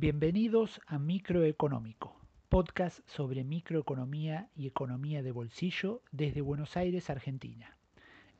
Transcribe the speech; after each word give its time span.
Bienvenidos 0.00 0.80
a 0.86 0.98
Microeconómico, 0.98 2.18
podcast 2.48 3.06
sobre 3.06 3.44
microeconomía 3.44 4.48
y 4.56 4.66
economía 4.66 5.22
de 5.22 5.30
bolsillo 5.30 6.00
desde 6.10 6.40
Buenos 6.40 6.78
Aires, 6.78 7.10
Argentina. 7.10 7.76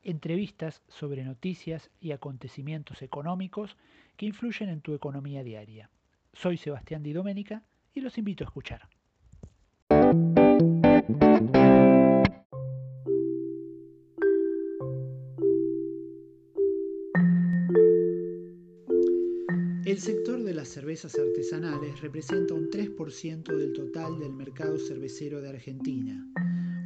Entrevistas 0.01 0.81
sobre 0.87 1.23
noticias 1.23 1.91
y 1.99 2.13
acontecimientos 2.13 3.03
económicos 3.03 3.77
que 4.17 4.25
influyen 4.25 4.69
en 4.69 4.81
tu 4.81 4.95
economía 4.95 5.43
diaria. 5.43 5.91
Soy 6.33 6.57
Sebastián 6.57 7.03
Di 7.03 7.13
Domenica 7.13 7.61
y 7.93 8.01
los 8.01 8.17
invito 8.17 8.43
a 8.43 8.47
escuchar. 8.47 8.89
El 19.91 19.99
sector 19.99 20.41
de 20.41 20.53
las 20.53 20.69
cervezas 20.69 21.19
artesanales 21.19 21.99
representa 21.99 22.53
un 22.53 22.69
3% 22.69 23.43
del 23.57 23.73
total 23.73 24.19
del 24.19 24.31
mercado 24.31 24.77
cervecero 24.77 25.41
de 25.41 25.49
Argentina, 25.49 26.31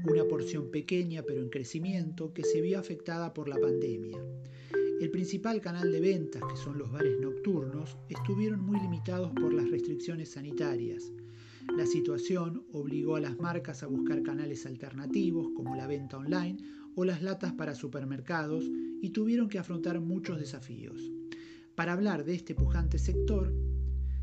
una 0.10 0.26
porción 0.26 0.72
pequeña 0.72 1.22
pero 1.22 1.44
en 1.44 1.50
crecimiento 1.50 2.34
que 2.34 2.44
se 2.44 2.62
vio 2.62 2.80
afectada 2.80 3.32
por 3.32 3.48
la 3.48 3.60
pandemia. 3.60 4.18
El 5.00 5.12
principal 5.12 5.62
canal 5.62 5.92
de 5.92 6.00
ventas, 6.00 6.42
que 6.50 6.58
son 6.58 6.80
los 6.80 6.92
bares 6.92 7.20
nocturnos, 7.20 7.96
estuvieron 8.10 8.62
muy 8.62 8.80
limitados 8.80 9.32
por 9.34 9.54
las 9.54 9.70
restricciones 9.70 10.32
sanitarias. 10.32 11.12
La 11.78 11.86
situación 11.86 12.66
obligó 12.72 13.18
a 13.18 13.22
las 13.22 13.38
marcas 13.38 13.84
a 13.84 13.88
buscar 13.88 14.24
canales 14.24 14.66
alternativos 14.66 15.52
como 15.56 15.76
la 15.76 15.86
venta 15.86 16.18
online 16.18 16.58
o 16.96 17.06
las 17.06 17.22
latas 17.22 17.54
para 17.54 17.76
supermercados 17.76 18.66
y 19.00 19.12
tuvieron 19.12 19.48
que 19.48 19.60
afrontar 19.60 20.00
muchos 20.00 20.40
desafíos. 20.40 21.12
Para 21.76 21.92
hablar 21.92 22.24
de 22.24 22.36
este 22.36 22.56
pujante 22.56 22.98
sector, 22.98 23.54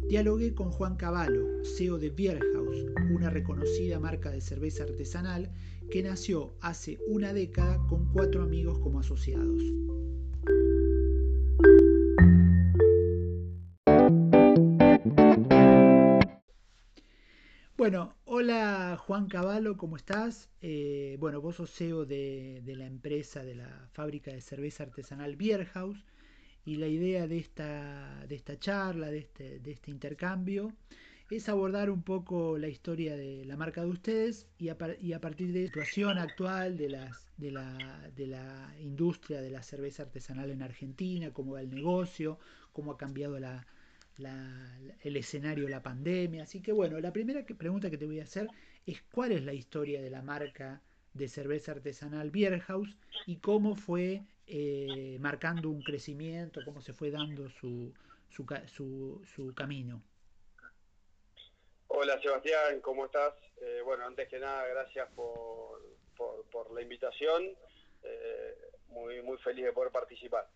dialogué 0.08 0.54
con 0.54 0.70
Juan 0.70 0.96
Cavallo, 0.96 1.46
CEO 1.76 1.98
de 1.98 2.08
Bierhaus, 2.08 2.86
una 3.10 3.28
reconocida 3.28 4.00
marca 4.00 4.30
de 4.30 4.40
cerveza 4.40 4.84
artesanal 4.84 5.52
que 5.90 6.02
nació 6.02 6.54
hace 6.62 6.98
una 7.06 7.34
década 7.34 7.76
con 7.88 8.10
cuatro 8.10 8.42
amigos 8.42 8.78
como 8.78 9.00
asociados. 9.00 9.62
Bueno, 17.76 18.14
hola 18.24 18.96
Juan 18.98 19.28
Cavallo, 19.28 19.76
¿cómo 19.76 19.96
estás? 19.96 20.48
Eh, 20.62 21.18
bueno, 21.20 21.42
vos 21.42 21.56
sos 21.56 21.70
CEO 21.70 22.06
de, 22.06 22.62
de, 22.64 22.76
la 22.76 22.86
empresa, 22.86 23.44
de 23.44 23.56
la 23.56 23.90
fábrica 23.92 24.30
de 24.30 24.40
cerveza 24.40 24.84
artesanal 24.84 25.36
Bierhaus 25.36 26.06
y 26.64 26.76
la 26.76 26.86
idea 26.86 27.26
de 27.26 27.38
esta, 27.38 28.24
de 28.26 28.34
esta 28.34 28.58
charla, 28.58 29.10
de 29.10 29.18
este, 29.18 29.58
de 29.60 29.72
este 29.72 29.90
intercambio, 29.90 30.72
es 31.30 31.48
abordar 31.48 31.90
un 31.90 32.02
poco 32.02 32.58
la 32.58 32.68
historia 32.68 33.16
de 33.16 33.44
la 33.44 33.56
marca 33.56 33.82
de 33.82 33.88
ustedes 33.88 34.48
y 34.58 34.68
a, 34.68 34.76
partir 34.76 35.52
de 35.52 35.62
la 35.62 35.66
situación 35.66 36.18
actual 36.18 36.76
de, 36.76 36.90
las, 36.90 37.26
de, 37.36 37.50
la, 37.50 38.10
de 38.14 38.26
la 38.26 38.74
industria 38.78 39.40
de 39.40 39.50
la 39.50 39.62
cerveza 39.62 40.02
artesanal 40.02 40.50
en 40.50 40.62
Argentina, 40.62 41.32
cómo 41.32 41.52
va 41.52 41.62
el 41.62 41.70
negocio, 41.70 42.38
cómo 42.72 42.92
ha 42.92 42.98
cambiado 42.98 43.38
la, 43.38 43.66
la, 44.18 44.78
el 45.00 45.16
escenario 45.16 45.68
la 45.68 45.82
pandemia. 45.82 46.42
Así 46.42 46.60
que 46.60 46.72
bueno, 46.72 47.00
la 47.00 47.12
primera 47.12 47.46
que, 47.46 47.54
pregunta 47.54 47.90
que 47.90 47.98
te 47.98 48.06
voy 48.06 48.20
a 48.20 48.24
hacer 48.24 48.48
es 48.86 49.02
cuál 49.12 49.32
es 49.32 49.44
la 49.44 49.54
historia 49.54 50.02
de 50.02 50.10
la 50.10 50.22
marca 50.22 50.82
de 51.14 51.28
cerveza 51.28 51.72
artesanal 51.72 52.30
Bierhaus 52.30 52.96
y 53.26 53.36
cómo 53.36 53.74
fue 53.74 54.22
eh, 54.46 55.16
marcando 55.20 55.70
un 55.70 55.82
crecimiento, 55.82 56.60
cómo 56.64 56.80
se 56.80 56.92
fue 56.92 57.10
dando 57.10 57.48
su, 57.48 57.92
su, 58.30 58.46
su, 58.66 59.22
su 59.24 59.54
camino. 59.54 60.02
Hola 61.88 62.20
Sebastián, 62.20 62.80
¿cómo 62.80 63.06
estás? 63.06 63.34
Eh, 63.60 63.80
bueno, 63.84 64.06
antes 64.06 64.28
que 64.28 64.38
nada, 64.38 64.66
gracias 64.66 65.08
por, 65.14 65.80
por, 66.16 66.44
por 66.46 66.72
la 66.72 66.82
invitación. 66.82 67.50
Eh, 68.02 68.56
muy, 68.88 69.22
muy 69.22 69.38
feliz 69.38 69.64
de 69.64 69.72
poder 69.72 69.90
participar. 69.90 70.48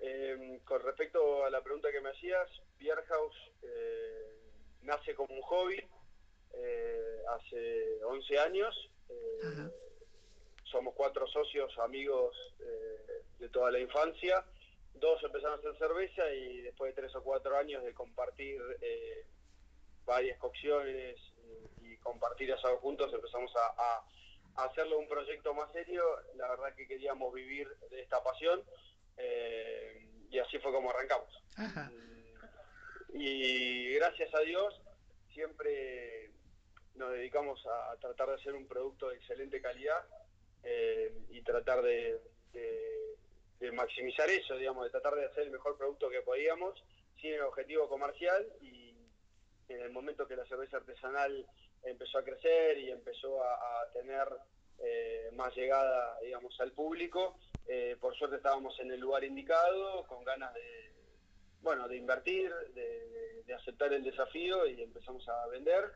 Eh, 0.00 0.60
con 0.64 0.82
respecto 0.82 1.44
a 1.44 1.50
la 1.50 1.62
pregunta 1.62 1.92
que 1.92 2.00
me 2.00 2.10
hacías, 2.10 2.48
Bierhaus 2.78 3.34
eh, 3.62 4.36
nace 4.82 5.14
como 5.14 5.34
un 5.34 5.42
hobby 5.42 5.82
eh, 6.54 7.22
hace 7.28 8.02
11 8.04 8.38
años. 8.38 8.90
Somos 10.70 10.94
cuatro 10.94 11.26
socios, 11.26 11.76
amigos 11.78 12.36
de 13.40 13.48
toda 13.48 13.70
la 13.70 13.80
infancia. 13.80 14.44
Dos 14.94 15.22
empezaron 15.24 15.56
a 15.56 15.58
hacer 15.58 15.76
cerveza 15.78 16.32
y 16.32 16.60
después 16.60 16.94
de 16.94 17.02
tres 17.02 17.14
o 17.16 17.22
cuatro 17.22 17.56
años 17.56 17.82
de 17.82 17.94
compartir 17.94 18.60
eh, 18.80 19.26
varias 20.04 20.38
cocciones 20.38 21.16
y, 21.82 21.92
y, 21.92 21.96
compartir 21.98 22.50
eso 22.50 22.76
juntos 22.78 23.12
empezamos 23.12 23.50
a, 23.56 23.82
a, 23.82 24.04
a, 24.56 24.64
hacerlo 24.64 24.98
un 24.98 25.08
proyecto 25.08 25.54
más 25.54 25.72
serio. 25.72 26.02
La 26.36 26.48
verdad 26.48 26.74
que 26.74 26.86
queríamos 26.86 27.32
vivir 27.32 27.68
de 27.90 28.02
esta 28.02 28.22
pasión 28.22 28.62
eh, 29.16 30.06
y 30.30 30.38
así 30.38 30.58
fue 30.58 30.72
como 30.72 30.90
arrancamos. 30.90 31.42
Ajá. 31.56 31.90
Y 33.12 33.94
gracias 33.94 34.32
a 34.34 34.40
Dios 34.40 34.80
siempre 35.32 36.30
nos 36.94 37.12
dedicamos 37.12 37.64
a 37.66 37.96
tratar 37.96 38.28
de 38.28 38.34
hacer 38.34 38.54
un 38.54 38.66
producto 38.66 39.08
de 39.08 39.16
excelente 39.16 39.60
calidad 39.62 40.04
eh, 40.64 41.12
y 41.30 41.42
tratar 41.42 41.82
de, 41.82 42.20
maximizar 43.72 44.28
eso, 44.28 44.56
digamos, 44.56 44.84
de 44.84 44.90
tratar 44.90 45.14
de 45.14 45.26
hacer 45.26 45.44
el 45.44 45.50
mejor 45.50 45.76
producto 45.78 46.10
que 46.10 46.22
podíamos, 46.22 46.82
sin 47.20 47.34
el 47.34 47.42
objetivo 47.42 47.88
comercial 47.88 48.46
y 48.60 48.94
en 49.68 49.80
el 49.80 49.90
momento 49.90 50.26
que 50.26 50.36
la 50.36 50.44
cerveza 50.46 50.78
artesanal 50.78 51.46
empezó 51.84 52.18
a 52.18 52.24
crecer 52.24 52.78
y 52.78 52.90
empezó 52.90 53.42
a, 53.42 53.90
tener 53.92 54.26
eh, 54.78 55.30
más 55.34 55.54
llegada, 55.54 56.18
digamos, 56.20 56.58
al 56.60 56.72
público, 56.72 57.38
eh, 57.66 57.96
por 58.00 58.14
suerte 58.16 58.36
estábamos 58.36 58.78
en 58.80 58.90
el 58.90 59.00
lugar 59.00 59.24
indicado, 59.24 60.04
con 60.06 60.24
ganas 60.24 60.52
de, 60.54 60.92
bueno, 61.62 61.86
de 61.86 61.96
invertir, 61.96 62.52
de, 62.74 63.42
de 63.46 63.54
aceptar 63.54 63.92
el 63.92 64.02
desafío 64.02 64.66
y 64.66 64.80
empezamos 64.82 65.28
a 65.28 65.46
vender 65.48 65.90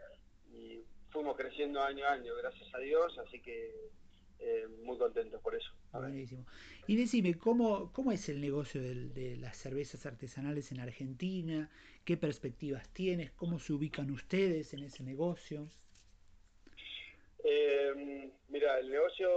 y 0.51 0.85
fuimos 1.11 1.37
creciendo 1.37 1.81
año 1.81 2.05
a 2.07 2.13
año, 2.13 2.35
gracias 2.37 2.69
a 2.75 2.79
Dios, 2.79 3.17
así 3.19 3.41
que 3.41 3.91
eh, 4.39 4.67
muy 4.83 4.99
contentos 4.99 5.41
por 5.41 5.55
eso. 5.55 5.71
Buenísimo. 5.93 6.45
Y 6.87 6.97
decime, 6.97 7.39
¿cómo, 7.39 7.93
cómo 7.93 8.13
es 8.13 8.29
el 8.29 8.41
negocio 8.41 8.83
de, 8.83 9.09
de, 9.09 9.37
las 9.37 9.57
cervezas 9.57 10.07
artesanales 10.07 10.73
en 10.73 10.81
Argentina? 10.81 11.71
¿Qué 12.05 12.17
perspectivas 12.17 12.89
tienes? 12.91 13.31
¿Cómo 13.33 13.59
se 13.59 13.73
ubican 13.73 14.11
ustedes 14.11 14.75
en 14.75 14.85
ese 14.85 15.03
negocio? 15.03 15.71
Eh, 17.47 18.31
mira, 18.49 18.79
el 18.79 18.91
negocio 18.91 19.29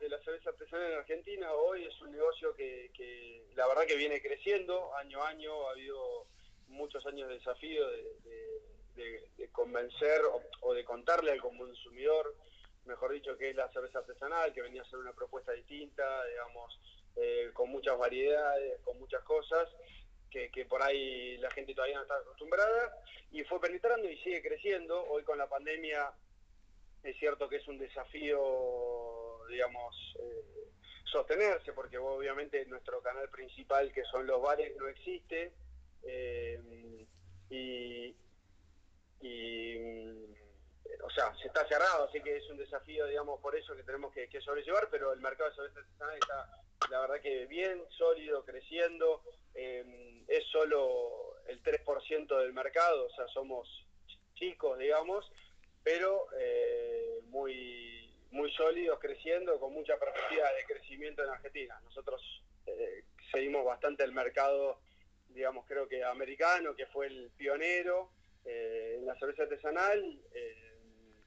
de 0.00 0.08
la 0.08 0.18
cerveza 0.22 0.48
artesanal 0.48 0.92
en 0.92 0.98
Argentina 0.98 1.52
hoy 1.52 1.84
es 1.84 2.00
un 2.00 2.10
negocio 2.10 2.54
que, 2.56 2.90
que, 2.94 3.44
la 3.54 3.68
verdad 3.68 3.86
que 3.86 3.96
viene 3.96 4.22
creciendo 4.22 4.94
año 4.96 5.22
a 5.22 5.28
año, 5.28 5.68
ha 5.68 5.72
habido 5.72 6.26
muchos 6.68 7.04
años 7.04 7.28
de 7.28 7.34
desafío 7.34 7.86
de, 7.88 8.02
de, 8.96 9.28
de 9.36 9.48
convencer 9.48 10.22
o, 10.24 10.42
o, 10.62 10.72
de 10.72 10.84
contarle 10.84 11.32
al 11.32 11.40
consumidor 11.40 12.34
mejor 12.84 13.12
dicho, 13.12 13.36
que 13.36 13.50
es 13.50 13.56
la 13.56 13.70
cerveza 13.72 14.00
artesanal, 14.00 14.52
que 14.52 14.62
venía 14.62 14.82
a 14.82 14.90
ser 14.90 14.98
una 14.98 15.12
propuesta 15.12 15.52
distinta, 15.52 16.24
digamos, 16.26 16.78
eh, 17.16 17.50
con 17.52 17.70
muchas 17.70 17.98
variedades, 17.98 18.80
con 18.82 18.98
muchas 18.98 19.22
cosas, 19.24 19.68
que, 20.30 20.64
por 20.66 20.80
ahí 20.82 21.36
la 21.38 21.50
gente 21.50 21.74
todavía 21.74 21.96
no 21.96 22.02
está 22.02 22.16
acostumbrada, 22.16 23.02
y 23.32 23.42
fue 23.44 23.60
penetrando 23.60 24.08
y 24.08 24.16
sigue 24.18 24.42
creciendo. 24.42 25.04
Hoy 25.08 25.24
con 25.24 25.38
la 25.38 25.48
pandemia 25.48 26.12
es 27.02 27.16
cierto 27.18 27.48
que 27.48 27.56
es 27.56 27.66
un 27.66 27.78
desafío, 27.78 29.40
digamos, 29.48 30.16
eh, 30.20 30.70
sostenerse, 31.04 31.72
porque 31.72 31.98
obviamente 31.98 32.64
nuestro 32.66 33.02
canal 33.02 33.28
principal, 33.28 33.92
que 33.92 34.04
son 34.04 34.26
los 34.26 34.40
bares, 34.40 34.76
no 34.76 34.86
existe. 34.88 35.52
Eh, 36.04 36.60
y 37.50 38.14
o 41.02 41.10
sea, 41.10 41.34
se 41.36 41.48
está 41.48 41.66
cerrado, 41.66 42.04
así 42.04 42.20
que 42.20 42.36
es 42.36 42.48
un 42.50 42.56
desafío, 42.56 43.06
digamos, 43.06 43.40
por 43.40 43.56
eso 43.56 43.74
que 43.76 43.82
tenemos 43.82 44.12
que, 44.12 44.28
sobrellevar, 44.40 44.88
pero 44.90 45.12
el 45.12 45.20
mercado 45.20 45.50
de 45.50 45.56
cerveza 45.56 45.80
artesanal 45.80 46.18
está, 46.18 46.50
la 46.90 47.00
verdad 47.00 47.20
que 47.20 47.46
bien, 47.46 47.82
sólido, 47.90 48.44
creciendo, 48.44 49.22
eh, 49.54 50.24
es 50.28 50.44
solo 50.46 51.36
el 51.46 51.62
3% 51.62 52.38
del 52.38 52.52
mercado, 52.52 53.06
o 53.06 53.10
sea, 53.10 53.26
somos 53.28 53.68
chicos, 54.34 54.78
digamos, 54.78 55.30
pero 55.82 56.26
eh, 56.38 57.20
muy, 57.26 58.12
muy 58.30 58.50
sólidos, 58.52 58.98
creciendo, 59.00 59.58
con 59.58 59.72
mucha 59.72 59.98
perspectiva 59.98 60.50
de 60.52 60.64
crecimiento 60.64 61.22
en 61.22 61.30
Argentina. 61.30 61.80
Nosotros 61.84 62.22
eh, 62.66 63.04
seguimos 63.30 63.64
bastante 63.64 64.04
el 64.04 64.12
mercado, 64.12 64.80
digamos, 65.28 65.66
creo 65.66 65.88
que 65.88 66.04
americano, 66.04 66.74
que 66.74 66.86
fue 66.86 67.06
el 67.06 67.30
pionero 67.36 68.10
en 68.44 69.04
la 69.04 69.14
cerveza 69.18 69.42
artesanal, 69.42 70.18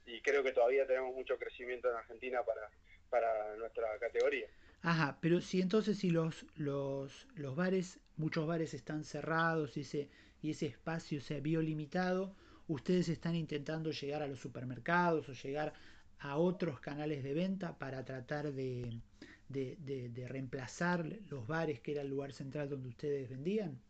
y 0.06 0.20
creo 0.20 0.42
que 0.42 0.52
todavía 0.52 0.86
tenemos 0.86 1.14
mucho 1.14 1.38
crecimiento 1.38 1.90
en 1.90 1.96
Argentina 1.96 2.42
para, 2.42 2.70
para 3.10 3.56
nuestra 3.56 3.98
categoría. 3.98 4.46
Ajá, 4.82 5.18
pero 5.20 5.40
si 5.40 5.60
entonces 5.60 5.98
si 5.98 6.10
los, 6.10 6.44
los, 6.56 7.26
los 7.36 7.56
bares, 7.56 8.00
muchos 8.16 8.46
bares 8.46 8.74
están 8.74 9.04
cerrados 9.04 9.76
y 9.76 9.84
se, 9.84 10.10
y 10.42 10.50
ese 10.50 10.66
espacio 10.66 11.20
se 11.20 11.40
vio 11.40 11.62
limitado, 11.62 12.34
ustedes 12.68 13.08
están 13.08 13.34
intentando 13.34 13.90
llegar 13.90 14.22
a 14.22 14.26
los 14.26 14.40
supermercados 14.40 15.28
o 15.28 15.32
llegar 15.32 15.72
a 16.18 16.36
otros 16.36 16.80
canales 16.80 17.22
de 17.22 17.34
venta 17.34 17.78
para 17.78 18.04
tratar 18.04 18.52
de, 18.52 19.00
de, 19.48 20.26
reemplazar 20.28 21.04
los 21.28 21.46
bares 21.46 21.80
que 21.80 21.92
era 21.92 22.02
el 22.02 22.08
lugar 22.08 22.32
central 22.32 22.68
donde 22.68 22.88
ustedes 22.88 23.28
vendían? 23.28 23.80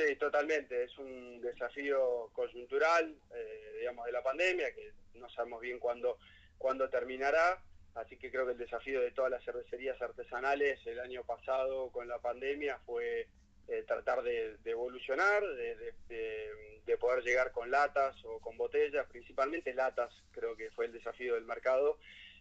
Sí, 0.00 0.16
totalmente. 0.16 0.84
Es 0.84 0.98
un 0.98 1.40
desafío 1.42 2.30
coyuntural, 2.32 3.14
eh, 3.34 3.76
digamos, 3.80 4.06
de 4.06 4.12
la 4.12 4.22
pandemia, 4.22 4.72
que 4.72 4.92
no 5.14 5.28
sabemos 5.28 5.60
bien 5.60 5.78
cuándo, 5.78 6.18
cuándo 6.56 6.88
terminará. 6.88 7.60
Así 7.94 8.16
que 8.16 8.30
creo 8.30 8.46
que 8.46 8.52
el 8.52 8.58
desafío 8.58 9.00
de 9.00 9.10
todas 9.10 9.30
las 9.30 9.44
cervecerías 9.44 10.00
artesanales 10.00 10.78
el 10.86 11.00
año 11.00 11.22
pasado 11.24 11.90
con 11.90 12.08
la 12.08 12.18
pandemia 12.18 12.78
fue 12.86 13.26
eh, 13.68 13.84
tratar 13.86 14.22
de, 14.22 14.56
evolucionar, 14.64 15.42
de, 15.44 16.96
poder 16.98 17.22
llegar 17.22 17.50
con 17.52 17.70
latas 17.70 18.16
o 18.24 18.40
con 18.40 18.56
botellas, 18.56 19.06
principalmente 19.08 19.74
latas, 19.74 20.12
creo 20.32 20.56
que 20.56 20.70
fue 20.70 20.86
el 20.86 20.92
desafío 20.92 21.34
del 21.34 21.44
mercado. 21.44 21.98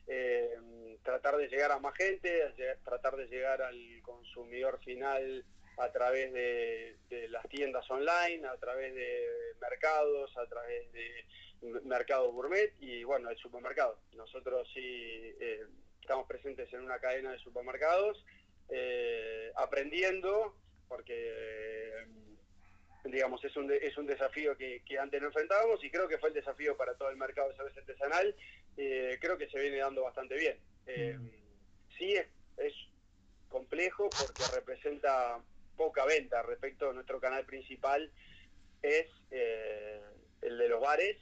Eh, 0.07 0.50
tratar 1.03 1.38
de 1.38 1.47
llegar 1.47 1.71
a 1.71 1.79
más 1.79 1.95
gente, 1.95 2.53
tratar 2.83 3.15
de 3.15 3.27
llegar 3.27 3.61
al 3.61 4.01
consumidor 4.01 4.79
final 4.79 5.44
a 5.80 5.92
través 5.92 6.31
de, 6.34 6.98
las 7.30 7.48
tiendas 7.50 7.90
online, 7.90 8.46
a 8.48 8.58
través 8.58 8.94
de 8.94 9.28
mercados, 9.62 10.36
a 10.38 10.46
través 10.48 10.92
de 10.92 11.26
mercados 11.84 12.31
gourmet 12.34 12.74
y 12.80 13.04
bueno, 13.04 13.30
el 13.30 13.38
supermercado. 13.38 14.00
Nosotros 14.14 14.68
sí 14.74 14.81
eh, 14.81 15.66
estamos 16.02 16.28
presentes 16.28 16.72
en 16.74 16.81
una 16.81 17.00
cadena 17.00 17.31
de 17.31 17.40
supermercados, 17.40 18.24
aprendiendo 19.56 20.56
porque 20.88 22.06
digamos 23.06 23.44
es 23.44 23.56
un, 23.56 23.72
es 23.72 23.98
un 23.98 24.06
desafío 24.06 24.58
que, 24.58 24.81
antes 25.00 25.22
no 25.22 25.28
enfrentábamos 25.28 25.84
y 25.84 25.90
creo 25.90 26.08
que 26.08 26.18
fue 26.18 26.30
el 26.30 26.36
desafío 26.36 26.76
para 26.76 26.96
todo 26.96 27.10
el 27.10 27.18
mercado 27.18 27.50
de 27.50 27.56
cerveza 27.56 27.80
artesanal, 27.80 28.36
eh, 28.78 29.18
creo 29.22 29.38
que 29.38 29.50
se 29.50 29.60
viene 29.60 29.78
dando 29.78 30.04
bastante 30.04 30.36
bien. 30.36 30.58
Eh, 30.86 31.18
mm. 31.18 31.30
sí 31.98 32.14
es, 32.14 32.28
es 32.58 32.74
complejo 33.48 34.10
porque 34.10 34.44
representa 34.54 35.40
poca 35.80 36.04
venta 36.04 36.42
respecto 36.42 36.90
a 36.90 36.94
nuestro 36.94 37.22
canal 37.22 37.46
principal, 37.46 38.12
es 38.81 39.08
eh, 39.31 40.02
el 40.42 40.58
de 40.58 40.68
los 40.68 40.81
bares, 40.81 41.18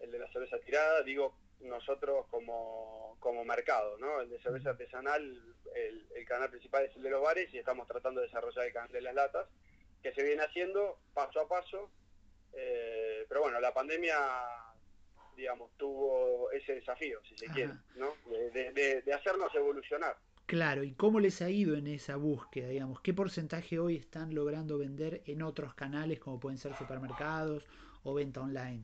el 0.00 0.10
de 0.10 0.18
la 0.18 0.30
cerveza 0.32 0.58
tirada, 0.58 1.04
digo 1.04 1.36
nosotros 1.60 2.26
como, 2.28 3.16
como 3.20 3.44
mercado, 3.44 3.96
¿no? 3.98 4.20
El 4.20 4.28
de 4.30 4.40
cerveza 4.40 4.70
artesanal, 4.70 5.22
el, 5.76 6.06
el, 6.12 6.24
canal 6.24 6.50
principal 6.50 6.86
es 6.86 6.96
el 6.96 7.02
de 7.04 7.10
los 7.10 7.22
bares 7.22 7.54
y 7.54 7.58
estamos 7.58 7.86
tratando 7.86 8.20
de 8.20 8.26
desarrollar 8.26 8.66
el 8.66 8.72
canal 8.72 8.90
de 8.90 9.00
las 9.00 9.14
latas, 9.14 9.46
que 10.02 10.12
se 10.12 10.24
viene 10.24 10.42
haciendo 10.42 10.98
paso 11.14 11.40
a 11.40 11.48
paso, 11.48 11.88
eh, 12.54 13.26
pero 13.28 13.42
bueno, 13.42 13.60
la 13.60 13.72
pandemia, 13.72 14.16
digamos, 15.36 15.70
tuvo 15.76 16.50
ese 16.50 16.74
desafío, 16.74 17.20
si 17.28 17.38
se 17.38 17.46
quiere, 17.46 17.74
¿no? 17.94 18.16
De, 18.26 18.72
de, 19.04 19.14
hacernos 19.14 19.54
evolucionar. 19.54 20.16
Claro, 20.50 20.82
¿y 20.82 20.94
cómo 20.94 21.20
les 21.20 21.42
ha 21.42 21.48
ido 21.48 21.76
en 21.76 21.86
esa 21.86 22.16
búsqueda, 22.16 22.66
digamos? 22.66 23.00
¿Qué 23.02 23.14
porcentaje 23.14 23.78
hoy 23.78 23.94
están 23.94 24.34
logrando 24.34 24.78
vender 24.78 25.22
en 25.26 25.42
otros 25.42 25.76
canales 25.76 26.18
como 26.18 26.40
pueden 26.40 26.58
ser 26.58 26.74
supermercados 26.74 27.64
o 28.02 28.14
venta 28.14 28.40
online? 28.40 28.82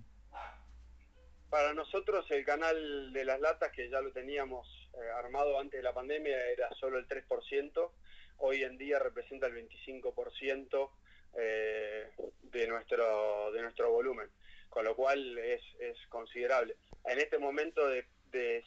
Para 1.51 1.75
nosotros 1.75 2.25
el 2.31 2.45
canal 2.45 3.13
de 3.13 3.25
las 3.25 3.41
latas, 3.41 3.73
que 3.73 3.91
ya 3.91 4.01
lo 4.01 4.13
teníamos 4.13 4.65
eh, 4.95 5.11
armado 5.19 5.59
antes 5.59 5.81
de 5.81 5.83
la 5.83 5.93
pandemia, 5.93 6.39
era 6.51 6.73
solo 6.77 6.99
el 6.99 7.09
3%, 7.09 7.91
hoy 8.37 8.63
en 8.63 8.79
día 8.79 9.01
representa 9.01 9.49
el 9.49 9.55
25% 9.55 10.91
eh, 11.37 12.11
de, 12.45 12.69
nuestro, 12.69 13.51
de 13.51 13.63
nuestro 13.63 13.91
volumen, 13.91 14.31
con 14.69 14.85
lo 14.85 14.95
cual 14.95 15.37
es, 15.39 15.63
considerable. 16.11 16.77
En 17.07 17.19
este 17.19 17.39
momento 17.39 17.89
de, 17.89 18.07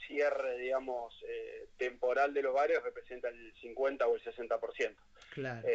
cierre, 0.07 0.57
digamos, 0.57 1.13
eh, 1.27 1.68
temporal 1.77 2.33
de 2.33 2.42
los 2.42 2.54
bares 2.54 2.81
representa 2.83 3.30
el 3.30 3.54
50 3.62 4.07
o 4.07 4.16
el 4.16 4.24
60%, 4.24 4.95
claro. 5.31 5.68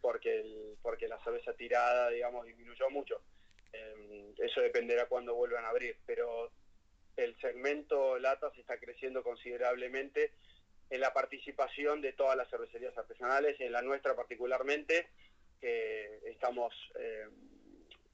porque, 0.00 0.74
porque 0.82 1.08
la 1.08 1.22
cerveza 1.24 1.52
tirada, 1.54 2.10
digamos, 2.10 2.46
disminuyó 2.46 2.90
mucho. 2.90 3.20
Em, 3.72 4.34
eso 4.38 4.60
dependerá 4.60 5.06
cuando 5.06 5.34
vuelvan 5.34 5.64
a 5.64 5.68
abrir, 5.68 5.96
pero 6.06 6.50
el 7.16 7.36
segmento 7.40 8.18
latas 8.18 8.56
está 8.58 8.78
creciendo 8.78 9.22
considerablemente 9.22 10.32
en 10.90 11.00
la 11.00 11.12
participación 11.12 12.00
de 12.02 12.12
todas 12.12 12.36
las 12.36 12.50
cervecerías 12.50 12.96
artesanales, 12.96 13.58
en 13.60 13.72
la 13.72 13.82
nuestra 13.82 14.14
particularmente, 14.14 15.08
que 15.60 16.20
estamos 16.26 16.74
em, 16.96 17.30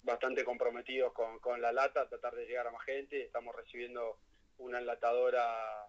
bastante 0.02 0.44
comprometidos 0.44 1.12
con, 1.12 1.60
la 1.60 1.72
lata, 1.72 2.08
tratar 2.08 2.34
de 2.34 2.46
llegar 2.46 2.66
a 2.66 2.70
más 2.70 2.84
gente, 2.84 3.22
estamos 3.22 3.54
recibiendo 3.54 4.18
una 4.58 4.78
enlatadora 4.78 5.88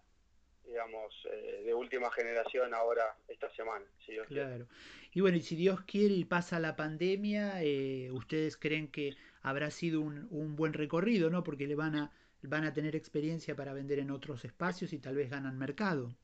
digamos, 0.64 1.12
eh, 1.30 1.62
de 1.64 1.74
última 1.74 2.10
generación 2.12 2.74
ahora 2.74 3.16
esta 3.28 3.50
semana, 3.54 3.84
si 4.04 4.12
Dios 4.12 4.26
claro. 4.28 4.66
Y 5.12 5.20
bueno, 5.20 5.36
y 5.36 5.42
si 5.42 5.56
Dios 5.56 5.80
quiere 5.82 6.14
y 6.14 6.24
pasa 6.24 6.60
la 6.60 6.76
pandemia, 6.76 7.62
eh, 7.62 8.10
¿ustedes 8.12 8.56
creen 8.56 8.88
que 8.90 9.16
habrá 9.42 9.70
sido 9.70 10.00
un, 10.00 10.28
un, 10.30 10.54
buen 10.54 10.72
recorrido, 10.72 11.30
¿no? 11.30 11.42
Porque 11.42 11.66
le 11.66 11.74
van 11.74 11.96
a, 11.96 12.12
van 12.42 12.64
a 12.64 12.72
tener 12.72 12.94
experiencia 12.94 13.56
para 13.56 13.72
vender 13.72 13.98
en 13.98 14.10
otros 14.10 14.44
espacios 14.44 14.92
y 14.92 14.98
tal 14.98 15.16
vez 15.16 15.30
ganan 15.30 15.58
mercado. 15.58 16.14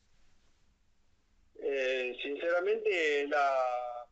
Eh, 1.59 2.17
sinceramente, 2.23 3.27
la 3.27 3.53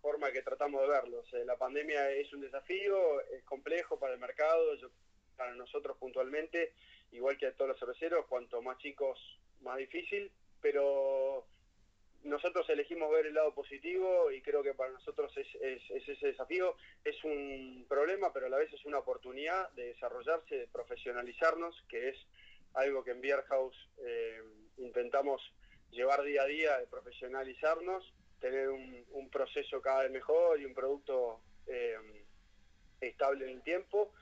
forma 0.01 0.33
que 0.33 0.43
tratamos 0.43 0.83
de 0.83 0.89
verlo. 0.89 1.23
la 1.47 1.57
pandemia 1.57 2.11
es 2.11 2.33
un 2.33 2.41
desafío, 2.41 3.21
es 3.31 3.45
complejo 3.45 3.99
para 3.99 4.15
el 4.15 4.21
mercado, 4.21 4.77
para 5.37 5.55
nosotros 5.55 5.97
puntualmente, 5.99 6.73
igual 7.13 7.37
que 7.37 7.47
a 7.47 7.53
todos 7.53 7.71
los 7.71 7.79
cerveceros, 7.79 8.27
cuanto 8.27 8.63
más 8.63 8.79
chicos, 8.79 9.19
más 9.61 9.79
difícil, 9.79 10.31
pero 10.61 11.47
nosotros 12.25 12.69
elegimos 12.71 13.11
ver 13.11 13.27
el 13.27 13.35
lado 13.35 13.55
positivo 13.55 14.31
y 14.31 14.41
creo 14.41 14.63
que 14.63 14.75
para 14.75 14.93
nosotros 14.93 15.31
es, 15.37 15.81
ese 15.91 16.27
desafío. 16.27 16.75
Es 17.05 17.23
un 17.23 17.85
problema, 17.89 18.33
pero 18.33 18.47
a 18.47 18.49
la 18.49 18.57
vez 18.57 18.73
es 18.73 18.85
una 18.87 18.99
oportunidad 18.99 19.71
de 19.73 19.89
desarrollarse, 19.89 20.57
de 20.57 20.67
profesionalizarnos, 20.69 21.85
que 21.89 22.09
es 22.09 22.17
algo 22.73 23.05
que 23.05 23.13
en 23.13 23.21
Beer 23.21 23.45
eh, 23.99 24.43
intentamos 24.79 25.43
llevar 25.91 26.23
día 26.23 26.43
a 26.43 26.47
día, 26.47 26.79
de 26.79 26.87
profesionalizarnos, 26.87 28.13
tener 28.41 28.69
un, 28.71 29.05
proceso 29.31 29.81
cada 29.81 30.03
vez 30.03 30.13
mejor 30.13 30.61
y 30.61 30.65
un 30.65 30.75
producto 30.75 31.41
eh, 31.67 31.97
estable 33.01 33.45
en 33.45 33.57
el 33.57 33.63
tiempo. 33.63 34.13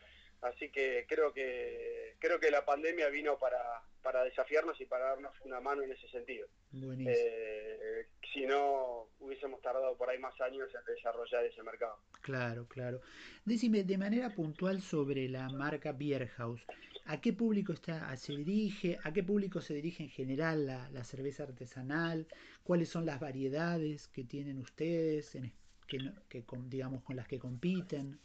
Así 0.43 0.71
que 0.71 1.07
creo 1.09 1.33
que 1.33 2.17
creo 2.19 2.39
que 2.39 2.51
la 2.51 2.65
pandemia 2.65 3.09
vino 3.09 3.39
para, 3.39 3.83
para 4.03 4.25
desafiarnos 4.25 4.81
y 4.81 4.87
para 4.87 5.07
darnos 5.07 5.33
una 5.45 5.61
mano 5.61 5.83
en 5.83 5.93
ese 5.93 6.09
sentido. 6.09 6.47
Eh, 6.73 8.07
si 8.33 8.47
no, 8.47 9.09
hubiésemos 9.21 9.61
tardado 9.61 9.97
por 9.97 10.11
ahí 10.11 10.19
más 10.19 10.39
años 10.41 10.69
en 10.75 10.95
desarrollar 10.95 11.45
ese 11.45 11.63
mercado. 11.63 11.97
Claro, 12.23 12.67
claro. 12.67 13.01
Decime, 13.45 13.85
de 13.85 13.99
manera 13.99 14.31
puntual 14.35 14.83
sobre 14.83 15.29
la 15.29 15.49
marca 15.49 15.93
Beer 15.93 16.29
House, 16.29 16.65
¿a 17.07 17.21
qué 17.21 17.33
público 17.33 17.73
está, 17.73 18.17
se 18.17 18.37
dirige? 18.37 18.99
¿A 19.05 19.13
qué 19.13 19.23
público 19.23 19.61
se 19.61 19.75
dirige 19.75 20.03
en 20.03 20.11
general 20.11 20.67
la, 20.67 21.05
cerveza 21.05 21.45
artesanal? 21.45 22.27
¿Cuáles 22.65 22.89
son 22.89 23.07
las 23.07 23.21
variedades 23.21 24.09
que 24.09 24.25
tienen 24.25 24.59
ustedes, 24.59 25.35
en, 25.35 25.53
que, 25.87 25.99
que, 26.29 26.45
digamos, 26.67 27.03
con 27.03 27.17
las 27.17 27.29
que 27.29 27.39
compiten? 27.39 28.19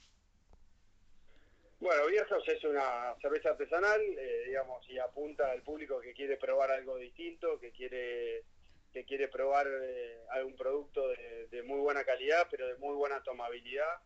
Bueno, 1.80 2.04
House 2.30 2.48
es 2.48 2.64
una 2.64 3.16
cerveza 3.22 3.50
artesanal, 3.50 4.02
eh, 4.02 4.46
digamos, 4.48 4.90
y 4.90 4.98
apunta 4.98 5.52
al 5.52 5.62
público 5.62 6.02
que 6.02 6.14
quiere 6.14 6.38
probar 6.38 6.72
algo 6.72 6.98
distinto, 6.98 7.60
que 7.60 7.72
quiere 7.72 8.44
que 8.92 9.06
quiere 9.06 9.28
probar 9.28 9.68
eh, 9.68 10.22
algún 10.30 10.56
producto 10.56 11.08
de, 11.08 11.62
muy 11.64 11.80
buena 11.80 12.04
calidad, 12.04 12.48
pero 12.50 12.66
de 12.66 12.78
muy 12.78 12.96
buena 12.96 13.22
tomabilidad, 13.22 14.02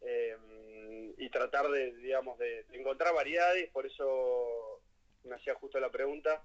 eh, 0.00 0.36
y 1.16 1.30
tratar 1.30 1.68
de, 1.68 1.92
digamos, 1.98 2.38
de, 2.38 2.66
encontrar 2.72 3.14
variedades, 3.14 3.70
por 3.70 3.86
eso 3.86 4.80
me 5.22 5.36
hacía 5.36 5.54
justo 5.54 5.78
la 5.78 5.90
pregunta, 5.90 6.42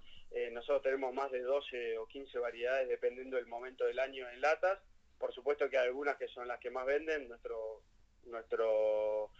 nosotros 0.51 0.83
tenemos 0.83 1.11
más 1.13 1.31
de 1.31 1.41
12 1.41 1.97
o 1.97 2.05
15 2.05 2.37
variedades 2.37 2.87
dependiendo 2.87 3.37
del 3.37 3.47
momento 3.47 3.85
del 3.85 3.97
año 3.97 4.29
en 4.29 4.41
latas, 4.41 4.77
por 5.17 5.33
supuesto 5.33 5.67
que 5.69 5.79
hay 5.79 5.87
algunas 5.87 6.17
que 6.17 6.27
son 6.27 6.47
las 6.47 6.59
que 6.59 6.69
más 6.69 6.85
venden, 6.85 7.27
nuestro 7.27 7.81
nuestro 8.27 9.31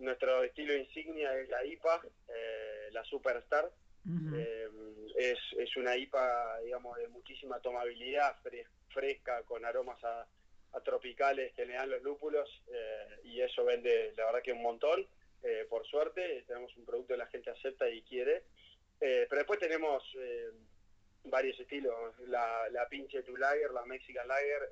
nuestro 0.00 0.42
estilo 0.42 0.74
insignia 0.74 1.38
es 1.38 1.48
la 1.48 1.64
IPA, 1.64 2.02
eh, 2.28 2.88
la 2.92 3.04
Superstar. 3.04 3.70
Eh, 4.36 4.68
es, 5.16 5.76
una 5.76 5.94
IPA, 5.96 6.60
digamos, 6.64 6.96
de 6.96 7.08
muchísima 7.08 7.60
tomabilidad, 7.60 8.36
fresca, 8.88 9.42
con 9.42 9.64
aromas 9.64 10.02
a, 10.04 10.26
tropicales 10.84 11.52
que 11.54 11.66
le 11.66 11.74
dan 11.74 11.90
los 11.90 12.02
lúpulos 12.02 12.48
eh, 12.72 13.20
y 13.24 13.40
eso 13.40 13.64
vende, 13.64 14.12
la 14.16 14.26
verdad 14.26 14.42
que 14.42 14.52
un 14.52 14.62
montón, 14.62 15.06
por 15.68 15.86
suerte. 15.86 16.44
Tenemos 16.46 16.74
un 16.76 16.84
producto 16.84 17.14
que 17.14 17.18
la 17.18 17.26
gente 17.26 17.50
acepta 17.50 17.88
y 17.88 18.02
quiere. 18.02 18.42
pero 18.98 19.36
después 19.36 19.58
tenemos 19.58 20.02
varios 21.24 21.58
estilos. 21.58 21.94
La, 22.26 22.68
la 22.70 22.88
pinche 22.88 23.22
tu 23.22 23.36
lager, 23.36 23.70
la 23.70 23.84
Mexican 23.84 24.28
lager, 24.28 24.68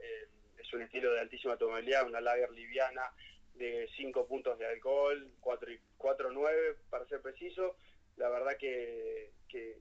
es 0.58 0.72
un 0.72 0.82
estilo 0.82 1.12
de 1.12 1.20
altísima 1.20 1.56
tomabilidad, 1.56 2.06
una 2.06 2.20
lager 2.20 2.50
liviana, 2.50 3.10
de 3.58 3.88
5 3.96 4.26
puntos 4.26 4.58
de 4.58 4.66
alcohol, 4.66 5.30
4,9 5.42 6.76
para 6.90 7.06
ser 7.06 7.20
preciso. 7.20 7.76
La 8.16 8.28
verdad 8.28 8.56
que, 8.56 9.30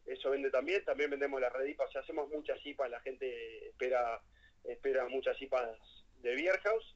eso 0.06 0.30
vende 0.30 0.50
también. 0.50 0.84
También 0.86 1.10
vendemos 1.10 1.40
las 1.42 1.54
redipas, 1.54 1.90
o 1.90 1.92
sea, 1.92 2.02
hacemos 2.02 2.30
muchas 2.30 2.64
IPAs, 2.66 2.90
la 2.90 3.00
gente 3.02 3.68
espera, 3.68 4.22
espera 4.64 5.08
muchas 5.08 5.42
IPAs 5.42 5.78
de 6.22 6.36
Beer 6.36 6.60
House. 6.60 6.96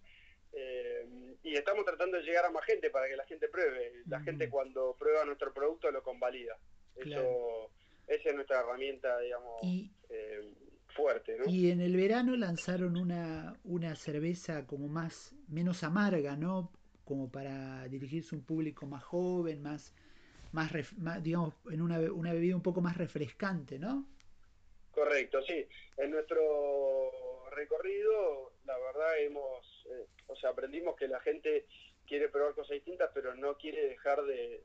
Eh, 0.53 1.07
y 1.43 1.55
estamos 1.55 1.85
tratando 1.85 2.17
de 2.17 2.23
llegar 2.23 2.45
a 2.45 2.51
más 2.51 2.65
gente 2.65 2.89
para 2.89 3.07
que 3.07 3.15
la 3.15 3.25
gente 3.25 3.47
pruebe. 3.47 4.03
La 4.07 4.19
gente 4.21 4.49
cuando 4.49 4.95
prueba 4.97 5.25
nuestro 5.25 5.53
producto 5.53 5.91
lo 5.91 6.03
convalida. 6.03 6.57
Eso, 6.95 7.71
esa 8.07 8.29
es 8.29 8.35
nuestra 8.35 8.59
herramienta, 8.59 9.17
digamos, 9.19 9.61
eh, 10.09 10.51
fuerte. 10.91 11.37
Y 11.47 11.71
en 11.71 11.81
el 11.81 11.95
verano 11.95 12.35
lanzaron 12.35 12.97
una, 12.97 13.57
una 13.63 13.95
cerveza 13.95 14.65
como 14.65 14.87
más, 14.87 15.33
menos 15.47 15.83
amarga, 15.83 16.35
¿no? 16.35 16.71
Como 17.03 17.31
para 17.31 17.87
dirigirse 17.87 18.35
a 18.35 18.39
un 18.39 18.45
público 18.45 18.85
más 18.85 19.03
joven, 19.03 19.61
más, 19.61 19.93
más, 20.51 20.71
digamos, 21.23 21.55
en 21.69 21.81
una, 21.81 21.99
una 22.11 22.33
bebida 22.33 22.55
un 22.55 22.61
poco 22.61 22.81
más 22.81 22.97
refrescante, 22.97 23.79
¿no? 23.79 24.05
Correcto, 24.91 25.41
sí. 25.41 25.65
En 25.97 26.11
nuestro 26.11 26.39
recorrido, 27.51 28.53
la 28.65 28.77
verdad, 28.77 29.19
hemos, 29.19 29.85
eh, 29.89 30.07
o 30.27 30.35
sea, 30.35 30.51
aprendimos 30.51 30.95
que 30.95 31.07
la 31.07 31.19
gente 31.21 31.65
quiere 32.05 32.29
probar 32.29 32.53
cosas 32.53 32.75
distintas, 32.75 33.09
pero 33.13 33.35
no 33.35 33.57
quiere 33.57 33.87
dejar 33.87 34.23
de, 34.23 34.63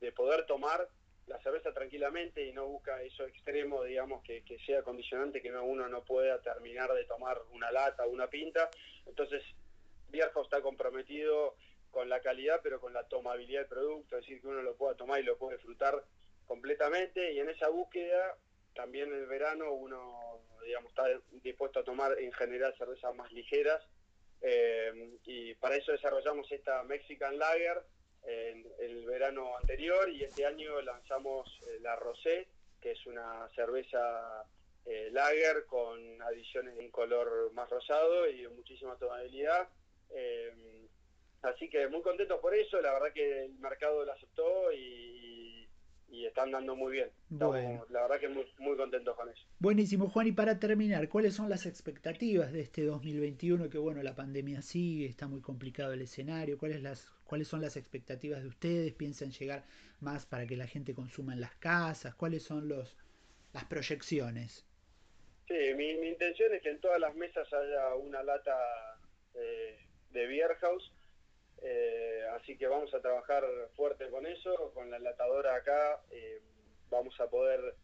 de 0.00 0.12
poder 0.12 0.46
tomar 0.46 0.88
la 1.26 1.40
cerveza 1.42 1.72
tranquilamente 1.72 2.44
y 2.44 2.52
no 2.52 2.66
busca 2.66 3.02
eso 3.02 3.24
extremo, 3.24 3.82
digamos, 3.82 4.22
que, 4.22 4.42
sea 4.66 4.82
condicionante, 4.82 5.40
que 5.40 5.50
uno 5.50 5.88
no 5.88 6.04
pueda 6.04 6.40
terminar 6.40 6.92
de 6.92 7.04
tomar 7.04 7.40
una 7.52 7.70
lata 7.70 8.04
o 8.04 8.10
una 8.10 8.28
pinta. 8.28 8.70
Entonces, 9.06 9.42
Viejo 10.08 10.42
está 10.42 10.60
comprometido 10.60 11.56
con 11.90 12.08
la 12.08 12.20
calidad, 12.20 12.60
pero 12.62 12.80
con 12.80 12.92
la 12.92 13.04
tomabilidad 13.04 13.60
del 13.60 13.68
producto, 13.68 14.16
es 14.16 14.22
decir, 14.22 14.40
que 14.40 14.48
uno 14.48 14.62
lo 14.62 14.76
pueda 14.76 14.94
tomar 14.94 15.20
y 15.20 15.24
lo 15.24 15.38
puede 15.38 15.56
disfrutar 15.56 16.04
completamente. 16.46 17.32
Y 17.32 17.40
en 17.40 17.48
esa 17.48 17.68
búsqueda, 17.68 18.36
también 18.74 19.12
en 19.12 19.20
el 19.20 19.26
verano, 19.26 19.72
uno, 19.72 20.40
digamos, 20.64 20.90
está 20.90 21.04
dispuesto 21.42 21.80
a 21.80 21.84
tomar 21.84 22.18
en 22.18 22.32
general 22.32 22.74
cervezas 22.76 23.14
más 23.14 23.32
ligeras. 23.32 23.82
Eh, 24.40 25.18
y 25.24 25.54
para 25.54 25.76
eso 25.76 25.92
desarrollamos 25.92 26.50
esta 26.52 26.82
Mexican 26.84 27.38
Lager, 27.38 27.82
en 28.24 28.66
el 28.80 29.04
verano 29.04 29.56
anterior 29.56 30.08
y 30.10 30.24
este 30.24 30.46
año 30.46 30.80
lanzamos 30.82 31.46
eh, 31.66 31.78
la 31.80 31.96
Rosé, 31.96 32.48
que 32.80 32.92
es 32.92 33.06
una 33.06 33.48
cerveza 33.54 34.44
eh, 34.86 35.08
lager 35.12 35.64
con 35.66 36.20
adiciones 36.22 36.78
en 36.78 36.90
color 36.90 37.52
más 37.52 37.68
rosado 37.70 38.28
y 38.28 38.46
muchísima 38.48 38.96
tonalidad. 38.96 39.68
Eh, 40.10 40.86
así 41.42 41.68
que 41.68 41.88
muy 41.88 42.02
contentos 42.02 42.38
por 42.40 42.54
eso, 42.54 42.80
la 42.80 42.92
verdad 42.92 43.12
que 43.12 43.44
el 43.46 43.58
mercado 43.58 44.04
lo 44.04 44.12
aceptó 44.12 44.72
y, 44.72 45.52
están 46.24 46.50
dando 46.50 46.74
muy 46.74 46.92
bien. 46.92 47.10
bueno. 47.28 47.84
La 47.90 48.02
verdad 48.02 48.18
que 48.18 48.28
muy, 48.28 48.46
muy 48.58 48.76
contentos 48.76 49.14
con 49.14 49.28
eso. 49.28 49.46
Buenísimo, 49.58 50.08
Juan, 50.08 50.26
y 50.26 50.32
para 50.32 50.58
terminar, 50.58 51.08
¿cuáles 51.08 51.34
son 51.34 51.50
las 51.50 51.66
expectativas 51.66 52.50
de 52.50 52.62
este 52.62 52.82
2021? 52.82 53.68
Que 53.68 53.78
bueno, 53.78 54.02
la 54.02 54.14
pandemia 54.14 54.62
sigue, 54.62 55.06
está 55.06 55.28
muy 55.28 55.42
complicado 55.42 55.92
el 55.92 56.00
escenario. 56.00 56.56
¿Cuáles 56.56 56.82
las 56.82 57.13
¿Cuáles 57.24 57.48
son 57.48 57.62
las 57.62 57.76
expectativas 57.76 58.42
de 58.42 58.48
ustedes? 58.48 58.92
¿Piensan 58.92 59.30
llegar 59.30 59.64
más 60.00 60.26
para 60.26 60.46
que 60.46 60.56
la 60.56 60.66
gente 60.66 60.94
consuma 60.94 61.32
en 61.32 61.40
las 61.40 61.54
casas? 61.56 62.14
¿Cuáles 62.14 62.42
son 62.42 62.68
los, 62.68 62.96
las 63.52 63.64
proyecciones? 63.64 64.66
Sí, 65.48 65.74
mi, 65.74 65.90
intención 65.90 66.54
es 66.54 66.62
que 66.62 66.70
en 66.70 66.80
todas 66.80 67.00
las 67.00 67.14
mesas 67.14 67.50
haya 67.52 67.94
una 67.96 68.22
lata 68.22 68.56
eh, 69.34 69.78
de 70.10 70.26
Beer 70.26 70.56
eh, 71.62 72.22
así 72.34 72.56
que 72.56 72.66
vamos 72.66 72.92
a 72.94 73.00
trabajar 73.00 73.44
fuerte 73.74 74.08
con 74.10 74.26
eso, 74.26 74.72
con 74.74 74.90
la 74.90 74.98
latadora 74.98 75.54
acá 75.54 76.00
eh, 76.10 76.42
vamos 76.90 77.18
a 77.20 77.28
poder 77.28 77.74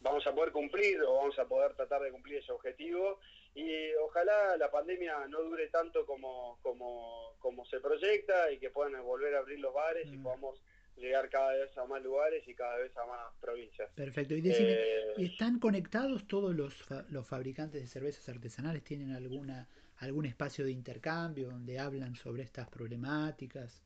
vamos 0.00 0.26
a 0.26 0.34
poder 0.34 0.52
cumplir 0.52 1.00
o 1.02 1.14
vamos 1.16 1.38
a 1.38 1.46
poder 1.46 1.74
tratar 1.74 2.02
de 2.02 2.10
cumplir 2.10 2.38
ese 2.38 2.52
objetivo 2.52 3.20
y 3.54 3.92
ojalá 3.96 4.56
la 4.56 4.70
pandemia 4.70 5.26
no 5.28 5.42
dure 5.42 5.68
tanto 5.68 6.06
como, 6.06 6.58
como, 6.62 7.34
como 7.38 7.64
se 7.66 7.80
proyecta 7.80 8.50
y 8.52 8.58
que 8.58 8.70
puedan 8.70 9.02
volver 9.04 9.34
a 9.34 9.40
abrir 9.40 9.58
los 9.58 9.74
bares 9.74 10.06
y 10.06 10.16
mm. 10.16 10.22
podamos 10.22 10.62
llegar 10.96 11.28
cada 11.30 11.54
vez 11.54 11.76
a 11.78 11.86
más 11.86 12.02
lugares 12.02 12.46
y 12.46 12.54
cada 12.54 12.76
vez 12.76 12.94
a 12.96 13.06
más 13.06 13.34
provincias. 13.40 13.90
Perfecto. 13.94 14.34
Y 14.34 14.42
decime, 14.42 14.72
eh, 14.72 15.14
¿están 15.18 15.58
conectados 15.58 16.26
todos 16.26 16.54
los, 16.54 16.74
los 17.10 17.26
fabricantes 17.26 17.80
de 17.80 17.88
cervezas 17.88 18.28
artesanales? 18.28 18.84
¿Tienen 18.84 19.12
alguna 19.12 19.66
algún 20.00 20.24
espacio 20.24 20.64
de 20.64 20.72
intercambio 20.72 21.50
donde 21.50 21.78
hablan 21.78 22.16
sobre 22.16 22.42
estas 22.42 22.68
problemáticas? 22.68 23.82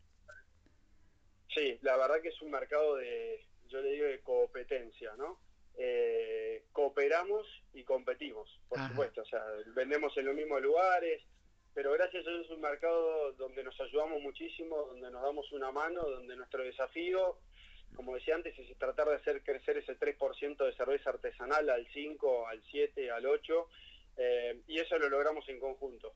Sí, 1.53 1.79
la 1.83 1.97
verdad 1.97 2.21
que 2.23 2.29
es 2.29 2.43
un 2.43 2.51
mercado 2.51 2.97
de, 2.97 3.45
yo 3.69 3.81
le 3.81 3.91
digo, 3.93 4.07
de 4.07 4.21
competencia, 4.21 5.15
¿no? 5.17 5.39
Eh, 5.77 6.63
cooperamos 6.73 7.47
y 7.73 7.83
competimos, 7.85 8.49
por 8.69 8.79
supuesto. 8.89 9.23
O 9.23 9.25
sea, 9.25 9.43
vendemos 9.75 10.17
en 10.17 10.27
los 10.27 10.35
mismos 10.35 10.63
lugares, 10.63 11.23
pero 11.73 11.93
gracias 11.93 12.27
a 12.27 12.31
eso 12.31 12.41
es 12.41 12.51
un 12.51 12.61
mercado 12.61 13.33
donde 13.33 13.65
nos 13.65 13.81
ayudamos 13.81 14.21
muchísimo, 14.23 14.77
donde 14.77 15.11
nos 15.11 15.23
damos 15.23 15.51
una 15.53 15.73
mano, 15.73 16.03
donde 16.03 16.37
nuestro 16.37 16.63
desafío, 16.63 17.39
como 17.97 18.15
decía 18.15 18.35
antes, 18.35 18.57
es 18.59 18.77
tratar 18.79 19.09
de 19.09 19.17
hacer 19.17 19.43
crecer 19.43 19.79
ese 19.79 19.99
3% 19.99 20.65
de 20.65 20.73
cerveza 20.75 21.11
artesanal 21.11 21.69
al 21.71 21.87
5, 21.93 22.47
al 22.47 22.63
7, 22.71 23.11
al 23.11 23.27
8, 23.27 23.69
eh, 24.17 24.61
y 24.69 24.79
eso 24.79 24.99
lo 24.99 25.09
logramos 25.09 25.49
en 25.49 25.59
conjunto. 25.59 26.15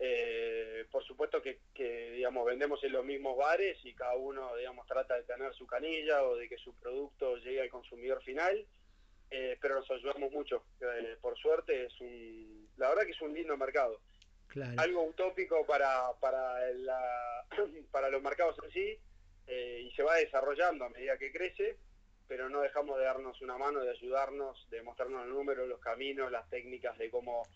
Eh, 0.00 0.86
por 0.92 1.04
supuesto 1.04 1.42
que, 1.42 1.58
que, 1.74 2.12
digamos 2.12 2.46
vendemos 2.46 2.82
en 2.84 2.92
los 2.92 3.04
mismos 3.04 3.36
bares 3.36 3.78
y 3.84 3.94
cada 3.94 4.14
uno 4.14 4.54
digamos 4.54 4.86
trata 4.86 5.16
de 5.16 5.24
tener 5.24 5.52
su 5.54 5.66
canilla 5.66 6.22
o 6.22 6.36
de 6.36 6.48
que 6.48 6.56
su 6.56 6.72
producto 6.74 7.36
llegue 7.38 7.62
al 7.62 7.68
consumidor 7.68 8.22
final 8.22 8.64
eh, 9.30 9.58
pero 9.60 9.76
nos 9.76 9.90
ayudamos 9.90 10.32
mucho. 10.32 10.64
Eh, 10.80 11.16
por 11.20 11.36
suerte, 11.38 11.86
es 11.86 12.00
un, 12.00 12.68
la 12.76 12.88
verdad 12.88 13.04
que 13.04 13.12
es 13.12 13.20
un 13.20 13.34
lindo 13.34 13.56
mercado. 13.56 14.00
Algo 14.78 15.04
utópico 15.04 15.64
para, 15.66 16.12
para, 16.20 16.70
la, 16.72 17.46
para 17.92 18.08
los 18.08 18.22
mercados 18.22 18.56
en 18.64 18.70
sí, 18.70 18.98
eh, 19.46 19.82
y 19.86 19.94
se 19.94 20.02
va 20.02 20.16
desarrollando 20.16 20.86
a 20.86 20.88
medida 20.88 21.18
que 21.18 21.30
crece, 21.30 21.76
pero 22.26 22.48
no 22.48 22.60
dejamos 22.60 22.98
de 22.98 23.04
darnos 23.04 23.40
una 23.40 23.56
mano, 23.56 23.80
de 23.80 23.90
ayudarnos, 23.90 24.68
de 24.70 24.82
mostrarnos 24.82 25.26
los 25.26 25.36
números, 25.36 25.68
los 25.68 25.80
caminos, 25.80 26.32
las 26.32 26.48
técnicas 26.48 26.96
de 26.98 27.10
cómo, 27.10 27.46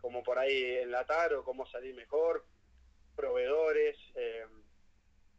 cómo 0.00 0.22
por 0.22 0.38
ahí 0.38 0.78
enlatar 0.78 1.32
o 1.34 1.44
cómo 1.44 1.66
salir 1.66 1.94
mejor, 1.94 2.44
proveedores 3.16 3.96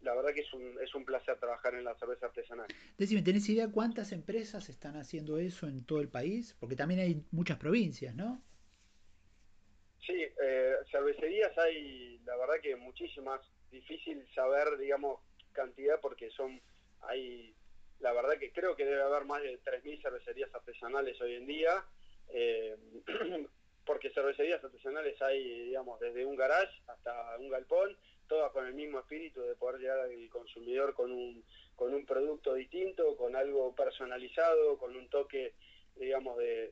la 0.01 0.15
verdad 0.15 0.33
que 0.33 0.41
es 0.41 0.53
un, 0.53 0.77
es 0.81 0.93
un 0.95 1.05
placer 1.05 1.37
trabajar 1.37 1.75
en 1.75 1.83
la 1.83 1.95
cerveza 1.95 2.27
artesanal. 2.27 2.67
Decime, 2.97 3.21
¿tenés 3.21 3.47
idea 3.49 3.69
cuántas 3.71 4.11
empresas 4.11 4.69
están 4.69 4.95
haciendo 4.95 5.37
eso 5.37 5.67
en 5.67 5.85
todo 5.85 6.01
el 6.01 6.09
país? 6.09 6.55
Porque 6.59 6.75
también 6.75 7.01
hay 7.01 7.23
muchas 7.31 7.57
provincias, 7.57 8.15
¿no? 8.15 8.41
Sí, 10.05 10.25
eh, 10.41 10.75
cervecerías 10.89 11.55
hay, 11.57 12.19
la 12.25 12.35
verdad 12.37 12.55
que 12.61 12.75
muchísimas. 12.75 13.41
Difícil 13.71 14.27
saber, 14.35 14.77
digamos, 14.77 15.21
cantidad 15.53 15.99
porque 16.01 16.29
son, 16.31 16.59
hay, 17.01 17.55
la 17.99 18.11
verdad 18.11 18.37
que 18.37 18.51
creo 18.51 18.75
que 18.75 18.83
debe 18.83 19.01
haber 19.01 19.23
más 19.23 19.41
de 19.41 19.61
3.000 19.63 20.01
cervecerías 20.01 20.53
artesanales 20.53 21.21
hoy 21.21 21.35
en 21.35 21.45
día. 21.45 21.85
Eh, 22.29 22.75
porque 23.85 24.09
cervecerías 24.11 24.63
artesanales 24.63 25.21
hay, 25.21 25.67
digamos, 25.67 25.99
desde 25.99 26.25
un 26.25 26.35
garage 26.35 26.81
hasta 26.87 27.37
un 27.37 27.49
galpón 27.49 27.95
todas 28.31 28.53
con 28.53 28.65
el 28.65 28.73
mismo 28.73 28.97
espíritu 28.97 29.41
de 29.41 29.55
poder 29.55 29.81
llegar 29.81 29.99
al 29.99 30.29
consumidor 30.29 30.93
con 30.93 31.11
un, 31.11 31.43
con 31.75 31.93
un 31.93 32.05
producto 32.05 32.53
distinto, 32.53 33.17
con 33.17 33.35
algo 33.35 33.75
personalizado, 33.75 34.77
con 34.77 34.95
un 34.95 35.09
toque, 35.09 35.51
digamos, 35.97 36.37
de, 36.37 36.71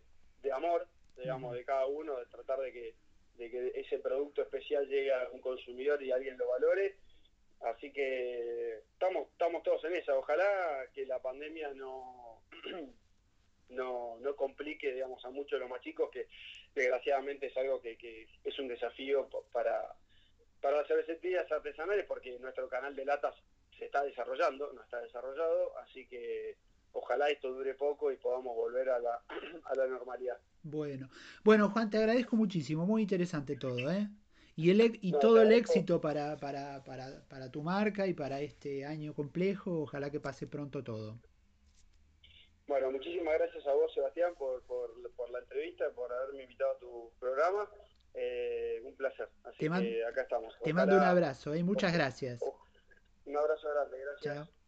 amor, 0.54 0.88
digamos, 1.18 1.54
de 1.54 1.66
cada 1.66 1.86
uno, 1.86 2.16
de 2.16 2.28
tratar 2.28 2.60
de 2.60 2.72
que, 2.72 2.94
de 3.36 3.52
que 3.52 3.74
ese 3.76 4.00
producto 4.00 4.42
especial 4.42 4.88
llegue 4.88 5.12
a 5.14 5.28
un 5.34 5.42
consumidor 5.42 6.02
y 6.02 6.14
alguien 6.14 6.38
lo 6.38 6.48
valore. 6.48 6.96
Así 7.60 7.92
que 7.92 8.78
estamos, 8.94 9.28
estamos 9.34 9.62
todos 9.62 9.84
en 9.84 9.96
esa. 9.96 10.18
Ojalá 10.18 10.86
que 10.94 11.06
la 11.06 11.22
pandemia 11.22 11.74
no, 11.74 12.42
no, 13.72 14.18
no 14.22 14.36
complique, 14.38 14.94
digamos, 14.94 15.26
a 15.26 15.30
muchos 15.30 15.58
de 15.58 15.60
los 15.60 15.70
más 15.70 15.82
chicos, 15.82 16.10
que 16.10 16.28
desgraciadamente 16.74 17.48
es 17.48 17.58
algo 17.58 17.82
que, 17.82 17.98
que 17.98 18.30
es 18.46 18.58
un 18.60 18.70
desafío 18.70 19.28
para, 19.52 19.94
para 20.62 20.78
las 20.78 20.88
cervecerías 20.88 21.52
artesanales 21.52 22.06
porque 22.06 22.38
nuestro 22.40 22.68
canal 22.68 22.96
de 22.96 23.06
latas 23.06 23.36
se 23.78 23.86
está 23.86 24.04
desarrollando, 24.04 24.72
no 24.74 24.82
está 24.82 25.00
desarrollado, 25.02 25.78
así 25.80 26.06
que 26.08 26.58
ojalá 26.92 27.30
esto 27.30 27.54
dure 27.54 27.74
poco 27.76 28.12
y 28.12 28.18
podamos 28.18 28.56
volver 28.56 28.90
a 28.90 29.00
la, 29.00 29.22
a 29.66 29.76
la 29.76 29.88
normalidad. 29.88 30.38
Bueno, 30.64 31.10
bueno 31.44 31.70
Juan, 31.70 31.90
te 31.90 31.98
agradezco 31.98 32.36
muchísimo, 32.36 32.86
muy 32.86 33.04
interesante 33.04 33.56
todo, 33.56 33.92
¿eh? 33.92 34.08
Y, 34.56 34.72
el, 34.72 35.00
y 35.02 35.14
todo 35.14 35.42
el 35.42 35.54
éxito 35.54 36.02
para, 36.02 36.36
para, 36.36 36.84
para, 36.84 37.24
para 37.30 37.50
tu 37.50 37.62
marca 37.62 38.08
y 38.08 38.14
para 38.14 38.42
este 38.42 38.86
año 38.86 39.14
complejo, 39.14 39.84
ojalá 39.84 40.12
que 40.12 40.20
pase 40.20 40.48
pronto 40.48 40.84
todo. 40.84 41.18
Bueno, 42.68 42.92
muchísimas 42.92 43.36
gracias 43.36 43.66
a 43.66 43.74
vos, 43.74 43.92
Sebastián, 43.94 44.34
por, 44.38 44.62
por, 44.64 44.92
por 45.16 45.30
la 45.32 45.40
entrevista, 45.40 45.90
por 45.92 46.12
haberme 46.12 46.44
invitado 46.44 46.72
a 46.72 46.78
tu 46.78 47.12
programa. 47.20 47.70
Eh, 48.14 48.82
un 48.84 48.96
placer. 48.96 49.30
Así 49.44 49.58
te 49.58 49.70
que 49.70 50.06
acá 50.06 50.22
estamos. 50.24 50.54
Te 50.64 50.74
mando 50.74 50.96
un 50.96 51.04
abrazo, 51.04 51.54
¿eh? 51.54 51.64
muchas 51.64 51.94
gracias. 51.94 52.42
Un 53.26 53.38
abrazo 53.38 53.70
grande, 53.70 54.00
gracias. 54.00 54.36
Chao. 54.36 54.59